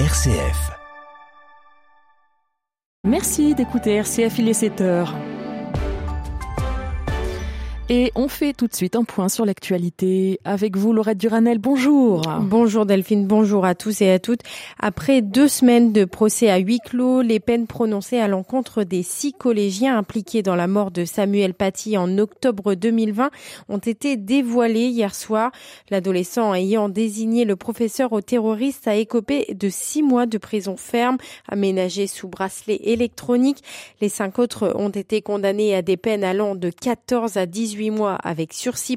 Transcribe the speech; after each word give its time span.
RCF. 0.00 0.72
Merci 3.06 3.54
d'écouter 3.54 3.94
RCF, 3.94 4.40
il 4.40 4.48
est 4.48 4.54
7 4.54 4.80
heures. 4.80 5.14
Et 7.90 8.12
on 8.14 8.28
fait 8.28 8.54
tout 8.54 8.66
de 8.66 8.74
suite 8.74 8.96
un 8.96 9.04
point 9.04 9.28
sur 9.28 9.44
l'actualité 9.44 10.40
avec 10.46 10.74
vous, 10.74 10.94
Laurette 10.94 11.18
Duranel. 11.18 11.58
Bonjour. 11.58 12.22
Bonjour 12.40 12.86
Delphine, 12.86 13.26
bonjour 13.26 13.66
à 13.66 13.74
tous 13.74 14.00
et 14.00 14.10
à 14.10 14.18
toutes. 14.18 14.40
Après 14.80 15.20
deux 15.20 15.48
semaines 15.48 15.92
de 15.92 16.06
procès 16.06 16.48
à 16.48 16.56
huis 16.56 16.80
clos, 16.82 17.20
les 17.20 17.40
peines 17.40 17.66
prononcées 17.66 18.18
à 18.18 18.26
l'encontre 18.26 18.84
des 18.84 19.02
six 19.02 19.34
collégiens 19.34 19.98
impliqués 19.98 20.42
dans 20.42 20.56
la 20.56 20.66
mort 20.66 20.92
de 20.92 21.04
Samuel 21.04 21.52
Paty 21.52 21.98
en 21.98 22.16
octobre 22.16 22.74
2020 22.74 23.30
ont 23.68 23.78
été 23.78 24.16
dévoilées 24.16 24.86
hier 24.86 25.14
soir. 25.14 25.52
L'adolescent 25.90 26.54
ayant 26.54 26.88
désigné 26.88 27.44
le 27.44 27.54
professeur 27.54 28.14
au 28.14 28.22
terroriste 28.22 28.88
a 28.88 28.96
écopé 28.96 29.54
de 29.54 29.68
six 29.68 30.02
mois 30.02 30.24
de 30.24 30.38
prison 30.38 30.78
ferme 30.78 31.18
aménagée 31.48 32.06
sous 32.06 32.28
bracelet 32.28 32.80
électronique. 32.84 33.62
Les 34.00 34.08
cinq 34.08 34.38
autres 34.38 34.72
ont 34.74 34.88
été 34.88 35.20
condamnés 35.20 35.74
à 35.74 35.82
des 35.82 35.98
peines 35.98 36.24
allant 36.24 36.54
de 36.54 36.70
14 36.70 37.36
à 37.36 37.44
18 37.44 37.73
mois 37.90 38.14
avec 38.14 38.52
sursis 38.52 38.96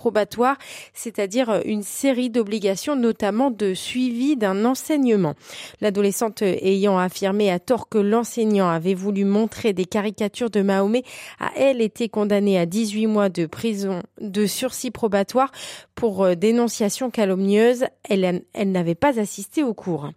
probatoire, 0.00 0.56
c'est-à-dire 0.94 1.60
une 1.66 1.82
série 1.82 2.30
d'obligations, 2.30 2.96
notamment 2.96 3.50
de 3.50 3.74
suivi 3.74 4.34
d'un 4.34 4.64
enseignement. 4.64 5.34
L'adolescente 5.82 6.40
ayant 6.40 6.96
affirmé 6.96 7.50
à 7.50 7.58
tort 7.58 7.90
que 7.90 7.98
l'enseignant 7.98 8.70
avait 8.70 8.94
voulu 8.94 9.26
montrer 9.26 9.74
des 9.74 9.84
caricatures 9.84 10.48
de 10.48 10.62
Mahomet 10.62 11.02
a, 11.38 11.50
elle, 11.54 11.82
été 11.82 12.08
condamnée 12.08 12.58
à 12.58 12.64
18 12.64 13.08
mois 13.08 13.28
de 13.28 13.44
prison 13.44 14.00
de 14.22 14.46
sursis 14.46 14.90
probatoire 14.90 15.52
pour 15.94 16.24
euh, 16.24 16.34
dénonciation 16.34 17.10
calomnieuse. 17.10 17.84
Elle, 18.08 18.42
elle 18.54 18.72
n'avait 18.72 18.94
pas 18.94 19.20
assisté 19.20 19.62
au 19.62 19.74
cours. 19.74 20.08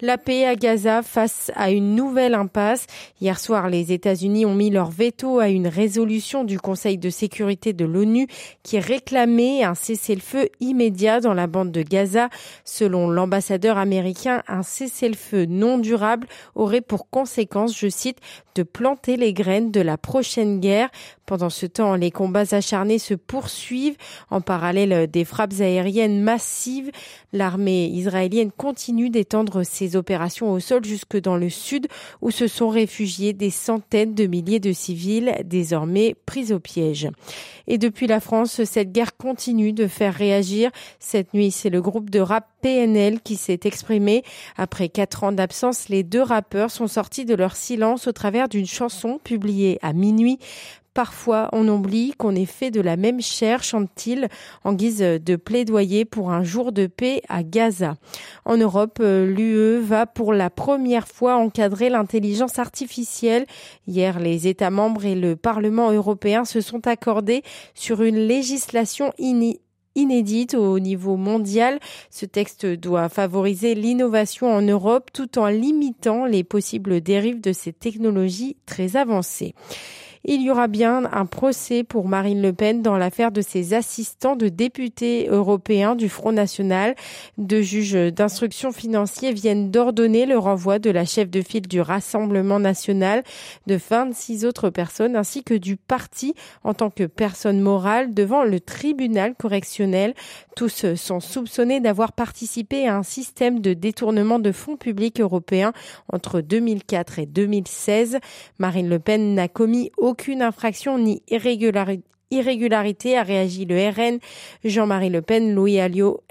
La 0.00 0.18
paix 0.18 0.46
à 0.46 0.56
Gaza 0.56 1.02
face 1.02 1.52
à 1.54 1.70
une 1.70 1.94
nouvelle 1.94 2.34
impasse. 2.34 2.86
Hier 3.20 3.38
soir, 3.38 3.68
les 3.68 3.92
États-Unis 3.92 4.46
ont 4.46 4.54
mis 4.54 4.70
leur 4.70 4.90
veto 4.90 5.38
à 5.38 5.48
une 5.48 5.68
résolution 5.68 6.42
du 6.42 6.58
Conseil 6.58 6.98
de 6.98 7.08
sécurité 7.08 7.72
de 7.72 7.84
l'ONU 7.84 8.26
qui 8.64 8.80
réclamait 9.28 9.62
un 9.62 9.74
cessez-le-feu 9.74 10.48
immédiat 10.60 11.20
dans 11.20 11.34
la 11.34 11.46
bande 11.46 11.70
de 11.70 11.82
Gaza. 11.82 12.28
Selon 12.64 13.10
l'ambassadeur 13.10 13.76
américain, 13.78 14.42
un 14.48 14.62
cessez-le-feu 14.62 15.44
non 15.46 15.78
durable 15.78 16.26
aurait 16.54 16.80
pour 16.80 17.10
conséquence, 17.10 17.78
je 17.78 17.88
cite, 17.88 18.18
de 18.54 18.62
planter 18.62 19.16
les 19.16 19.32
graines 19.32 19.70
de 19.70 19.80
la 19.80 19.98
prochaine 19.98 20.60
guerre. 20.60 20.90
Pendant 21.26 21.50
ce 21.50 21.66
temps, 21.66 21.94
les 21.94 22.10
combats 22.10 22.54
acharnés 22.54 22.98
se 22.98 23.14
poursuivent. 23.14 23.96
En 24.30 24.40
parallèle 24.40 25.08
des 25.10 25.24
frappes 25.24 25.60
aériennes 25.60 26.22
massives, 26.22 26.90
l'armée 27.32 27.86
israélienne 27.86 28.50
continue 28.50 29.10
d'étendre 29.10 29.62
ses 29.62 29.94
opérations 29.94 30.50
au 30.50 30.58
sol 30.58 30.84
jusque 30.84 31.20
dans 31.20 31.36
le 31.36 31.50
sud 31.50 31.86
où 32.22 32.30
se 32.30 32.46
sont 32.46 32.68
réfugiés 32.68 33.32
des 33.32 33.50
centaines 33.50 34.14
de 34.14 34.26
milliers 34.26 34.60
de 34.60 34.72
civils 34.72 35.34
désormais 35.44 36.16
pris 36.26 36.52
au 36.52 36.58
piège. 36.58 37.08
Et 37.66 37.76
depuis 37.76 38.06
la 38.06 38.20
France, 38.20 38.64
cette 38.64 38.92
guerre 38.92 39.12
continue 39.18 39.72
de 39.72 39.88
faire 39.88 40.14
réagir. 40.14 40.70
Cette 41.00 41.34
nuit, 41.34 41.50
c'est 41.50 41.70
le 41.70 41.82
groupe 41.82 42.08
de 42.08 42.20
rap 42.20 42.48
PNL 42.62 43.20
qui 43.20 43.36
s'est 43.36 43.60
exprimé. 43.64 44.22
Après 44.56 44.88
quatre 44.88 45.24
ans 45.24 45.32
d'absence, 45.32 45.88
les 45.88 46.04
deux 46.04 46.22
rappeurs 46.22 46.70
sont 46.70 46.86
sortis 46.86 47.24
de 47.24 47.34
leur 47.34 47.56
silence 47.56 48.06
au 48.06 48.12
travers 48.12 48.48
d'une 48.48 48.66
chanson 48.66 49.18
publiée 49.22 49.78
à 49.82 49.92
minuit. 49.92 50.38
Parfois, 50.98 51.48
on 51.52 51.68
oublie 51.68 52.12
qu'on 52.18 52.34
est 52.34 52.44
fait 52.44 52.72
de 52.72 52.80
la 52.80 52.96
même 52.96 53.20
chair, 53.20 53.62
chante-t-il, 53.62 54.26
en 54.64 54.72
guise 54.72 54.98
de 54.98 55.36
plaidoyer 55.36 56.04
pour 56.04 56.32
un 56.32 56.42
jour 56.42 56.72
de 56.72 56.88
paix 56.88 57.22
à 57.28 57.44
Gaza. 57.44 57.94
En 58.44 58.56
Europe, 58.56 58.98
l'UE 58.98 59.78
va 59.78 60.06
pour 60.06 60.32
la 60.32 60.50
première 60.50 61.06
fois 61.06 61.36
encadrer 61.36 61.88
l'intelligence 61.88 62.58
artificielle. 62.58 63.46
Hier, 63.86 64.18
les 64.18 64.48
États 64.48 64.72
membres 64.72 65.04
et 65.04 65.14
le 65.14 65.36
Parlement 65.36 65.92
européen 65.92 66.44
se 66.44 66.60
sont 66.60 66.88
accordés 66.88 67.44
sur 67.74 68.02
une 68.02 68.18
législation 68.18 69.12
inédite 69.94 70.54
au 70.54 70.80
niveau 70.80 71.16
mondial. 71.16 71.78
Ce 72.10 72.26
texte 72.26 72.66
doit 72.66 73.08
favoriser 73.08 73.76
l'innovation 73.76 74.52
en 74.52 74.62
Europe 74.62 75.10
tout 75.12 75.38
en 75.38 75.46
limitant 75.46 76.24
les 76.24 76.42
possibles 76.42 77.00
dérives 77.00 77.40
de 77.40 77.52
ces 77.52 77.72
technologies 77.72 78.56
très 78.66 78.96
avancées 78.96 79.54
il 80.24 80.42
y 80.42 80.50
aura 80.50 80.68
bien 80.68 81.04
un 81.12 81.26
procès 81.26 81.84
pour 81.84 82.08
Marine 82.08 82.42
Le 82.42 82.52
Pen 82.52 82.82
dans 82.82 82.96
l'affaire 82.96 83.32
de 83.32 83.40
ses 83.40 83.74
assistants 83.74 84.36
de 84.36 84.48
députés 84.48 85.28
européens 85.28 85.94
du 85.94 86.08
Front 86.08 86.32
National. 86.32 86.94
Deux 87.38 87.62
juges 87.62 88.12
d'instruction 88.12 88.72
financière 88.72 89.32
viennent 89.32 89.70
d'ordonner 89.70 90.26
le 90.26 90.38
renvoi 90.38 90.78
de 90.78 90.90
la 90.90 91.04
chef 91.04 91.30
de 91.30 91.42
file 91.42 91.68
du 91.68 91.80
Rassemblement 91.80 92.58
national, 92.58 93.22
de 93.66 93.78
26 93.88 94.44
autres 94.44 94.70
personnes 94.70 95.16
ainsi 95.16 95.42
que 95.42 95.54
du 95.54 95.76
parti 95.76 96.34
en 96.64 96.74
tant 96.74 96.90
que 96.90 97.04
personne 97.04 97.60
morale 97.60 98.14
devant 98.14 98.44
le 98.44 98.60
tribunal 98.60 99.34
correctionnel. 99.34 100.14
Tous 100.56 100.94
sont 100.96 101.20
soupçonnés 101.20 101.80
d'avoir 101.80 102.12
participé 102.12 102.88
à 102.88 102.96
un 102.96 103.02
système 103.02 103.60
de 103.60 103.74
détournement 103.74 104.38
de 104.38 104.52
fonds 104.52 104.76
publics 104.76 105.20
européens 105.20 105.72
entre 106.12 106.40
2004 106.40 107.20
et 107.20 107.26
2016. 107.26 108.18
Marine 108.58 108.88
Le 108.88 108.98
Pen 108.98 109.34
n'a 109.34 109.48
commis 109.48 109.90
aucune 110.08 110.42
infraction 110.42 110.98
ni 110.98 111.22
irrégularité, 111.28 113.16
a 113.16 113.22
réagi 113.22 113.66
le 113.66 113.90
RN. 113.90 114.18
Jean-Marie 114.64 115.10
Le 115.10 115.22
Pen, 115.22 115.54
Louis 115.54 115.78
Alliot, 115.78 116.22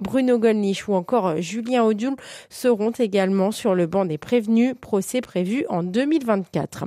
Bruno 0.00 0.38
Gollnisch 0.38 0.88
ou 0.88 0.94
encore 0.94 1.40
Julien 1.40 1.82
Audiul 1.82 2.14
seront 2.50 2.92
également 2.92 3.50
sur 3.50 3.74
le 3.74 3.86
banc 3.86 4.04
des 4.04 4.18
prévenus, 4.18 4.74
procès 4.80 5.20
prévu 5.20 5.64
en 5.68 5.82
2024. 5.82 6.86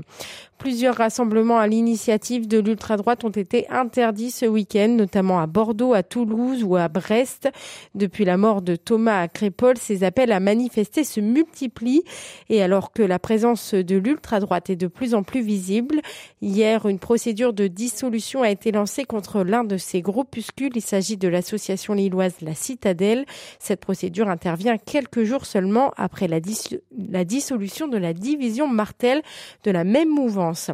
Plusieurs 0.61 0.95
rassemblements 0.95 1.57
à 1.57 1.65
l'initiative 1.65 2.47
de 2.47 2.59
l'ultra-droite 2.59 3.23
ont 3.23 3.29
été 3.29 3.67
interdits 3.71 4.29
ce 4.29 4.45
week-end, 4.45 4.89
notamment 4.89 5.39
à 5.39 5.47
Bordeaux, 5.47 5.95
à 5.95 6.03
Toulouse 6.03 6.63
ou 6.63 6.75
à 6.75 6.87
Brest. 6.87 7.49
Depuis 7.95 8.25
la 8.25 8.37
mort 8.37 8.61
de 8.61 8.75
Thomas 8.75 9.21
à 9.21 9.27
Crépol, 9.27 9.77
ces 9.77 10.03
appels 10.03 10.31
à 10.31 10.39
manifester 10.39 11.03
se 11.03 11.19
multiplient. 11.19 12.03
Et 12.49 12.61
alors 12.61 12.91
que 12.91 13.01
la 13.01 13.17
présence 13.17 13.73
de 13.73 13.95
l'ultra-droite 13.95 14.69
est 14.69 14.75
de 14.75 14.85
plus 14.85 15.15
en 15.15 15.23
plus 15.23 15.41
visible, 15.41 15.99
hier, 16.43 16.85
une 16.85 16.99
procédure 16.99 17.53
de 17.53 17.65
dissolution 17.65 18.43
a 18.43 18.51
été 18.51 18.71
lancée 18.71 19.03
contre 19.03 19.41
l'un 19.41 19.63
de 19.63 19.77
ces 19.77 20.03
groupuscules. 20.03 20.73
Il 20.75 20.81
s'agit 20.81 21.17
de 21.17 21.27
l'association 21.27 21.95
lilloise 21.95 22.35
La 22.41 22.53
Citadelle. 22.53 23.00
Cette 23.59 23.79
procédure 23.79 24.29
intervient 24.29 24.77
quelques 24.77 25.23
jours 25.23 25.45
seulement 25.45 25.91
après 25.97 26.27
la, 26.27 26.39
dissolution 26.39 27.87
de 27.87 27.97
la 27.97 28.13
division 28.13 28.67
Martel 28.67 29.21
de 29.63 29.71
la 29.71 29.83
même 29.83 30.09
mouvance. 30.09 30.71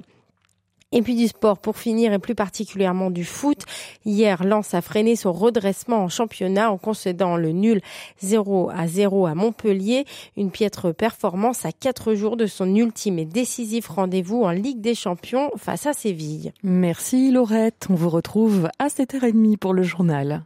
Et 0.94 1.02
puis 1.02 1.16
du 1.16 1.28
sport 1.28 1.58
pour 1.58 1.78
finir 1.78 2.14
et 2.14 2.20
plus 2.20 2.36
particulièrement 2.36 3.12
du 3.12 3.26
foot. 3.26 3.64
Hier, 4.06 4.46
Lens 4.46 4.74
a 4.74 4.82
freiné 4.82 5.18
son 5.18 5.34
redressement 5.34 5.98
en 5.98 6.08
championnat 6.08 6.72
en 6.72 6.78
concédant 6.78 7.36
le 7.36 7.52
nul 7.52 7.82
0 8.20 8.70
à 8.74 8.88
0 8.88 9.26
à 9.26 9.36
Montpellier. 9.36 10.06
Une 10.38 10.50
piètre 10.50 10.96
performance 10.96 11.66
à 11.66 11.74
quatre 11.74 12.14
jours 12.14 12.38
de 12.38 12.46
son 12.46 12.74
ultime 12.74 13.20
et 13.20 13.26
décisif 13.26 13.90
rendez-vous 13.90 14.44
en 14.44 14.52
Ligue 14.52 14.80
des 14.80 14.96
Champions 14.96 15.52
face 15.58 15.86
à 15.88 15.94
Séville. 15.94 16.54
Merci 16.64 17.32
Laurette. 17.32 17.88
On 17.90 17.96
vous 17.96 18.10
retrouve 18.10 18.70
à 18.80 18.88
7h30 18.88 19.58
pour 19.58 19.74
le 19.74 19.84
journal. 19.84 20.46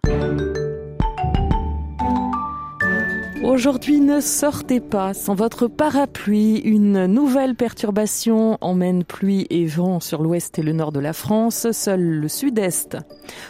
Aujourd'hui, 3.44 4.02
ne 4.02 4.20
sortez 4.20 4.80
pas 4.80 5.16
sans 5.16 5.34
votre 5.34 5.66
parapluie. 5.66 6.60
Une 6.60 7.08
nouvelle 7.08 7.56
perturbation 7.56 8.60
emmène 8.62 9.04
pluie 9.04 9.48
et 9.50 9.66
vent 9.66 10.00
sur 10.00 10.22
l'ouest 10.22 10.60
et 10.60 10.62
le 10.62 10.74
nord 10.74 10.92
de 10.92 11.00
la 11.00 11.12
France. 11.12 11.72
Seul 11.72 12.02
le 12.02 12.28
sud-est 12.28 12.98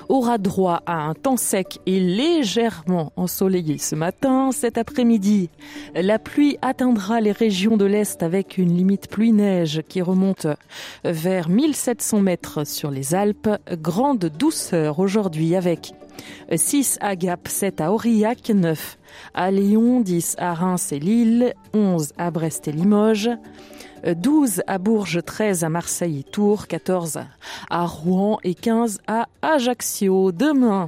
aura 0.07 0.37
droit 0.37 0.81
à 0.85 0.93
un 0.93 1.13
temps 1.13 1.35
sec 1.35 1.79
et 1.85 1.99
légèrement 1.99 3.11
ensoleillé 3.17 3.77
ce 3.79 3.95
matin. 3.95 4.51
Cet 4.53 4.77
après-midi, 4.77 5.49
la 5.93 6.19
pluie 6.19 6.57
atteindra 6.61 7.19
les 7.19 7.33
régions 7.33 7.75
de 7.75 7.85
l'est 7.85 8.23
avec 8.23 8.57
une 8.57 8.73
limite 8.73 9.09
pluie-neige 9.09 9.81
qui 9.89 10.01
remonte 10.01 10.47
vers 11.03 11.49
1700 11.49 12.21
mètres 12.21 12.65
sur 12.65 12.91
les 12.91 13.13
Alpes. 13.13 13.49
Grande 13.81 14.31
douceur 14.39 14.99
aujourd'hui 14.99 15.53
avec 15.57 15.93
6 16.53 16.97
à 17.01 17.15
Gap, 17.15 17.47
7 17.47 17.81
à 17.81 17.91
Aurillac, 17.91 18.49
9 18.49 18.97
à 19.33 19.51
Lyon, 19.51 20.01
10 20.01 20.35
à 20.37 20.53
Reims 20.53 20.91
et 20.91 20.99
Lille, 20.99 21.53
11 21.73 22.13
à 22.17 22.31
Brest 22.31 22.67
et 22.67 22.71
Limoges, 22.71 23.29
12 24.05 24.63
à 24.67 24.77
Bourges, 24.77 25.21
13 25.23 25.63
à 25.63 25.69
Marseille 25.69 26.19
et 26.19 26.23
Tours, 26.23 26.67
14 26.67 27.19
à 27.69 27.85
Rouen 27.85 28.39
et 28.43 28.55
15 28.55 28.99
à 29.07 29.27
Ajaccio. 29.41 30.31
Demain, 30.31 30.87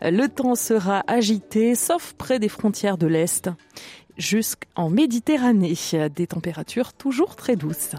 le 0.00 0.26
temps 0.28 0.54
sera 0.54 1.02
agité, 1.06 1.74
sauf 1.74 2.12
près 2.12 2.38
des 2.38 2.48
frontières 2.48 2.98
de 2.98 3.06
l'Est, 3.06 3.50
jusqu'en 4.16 4.90
Méditerranée. 4.90 5.74
Des 6.14 6.26
températures 6.26 6.92
toujours 6.92 7.34
très 7.36 7.56
douces. 7.56 7.96